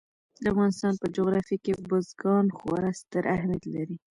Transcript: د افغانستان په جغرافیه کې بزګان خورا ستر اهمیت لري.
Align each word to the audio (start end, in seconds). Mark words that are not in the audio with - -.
د 0.43 0.43
افغانستان 0.53 0.93
په 1.01 1.05
جغرافیه 1.15 1.57
کې 1.63 1.73
بزګان 1.89 2.45
خورا 2.57 2.89
ستر 2.99 3.23
اهمیت 3.35 3.63
لري. 3.75 3.95